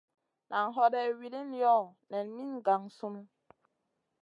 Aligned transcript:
Nan 0.49 0.67
hoday 0.75 1.09
wilin 1.19 1.49
yoh? 1.61 1.85
Nen 2.11 2.27
min 2.35 2.51
gang 2.67 2.85
sunu. 2.97 3.21